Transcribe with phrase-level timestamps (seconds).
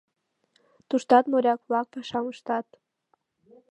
[0.87, 2.67] Туштат моряк-влак пашам ыштат.